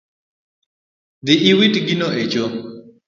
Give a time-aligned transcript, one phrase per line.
[1.25, 2.45] Dhi iwit gino e cho